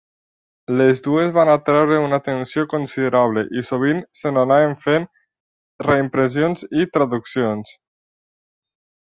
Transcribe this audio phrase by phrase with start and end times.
[0.77, 5.07] Les dues van atreure una atenció considerable i sovint se n'anaven fent
[5.91, 7.77] reimpressions i traduccions.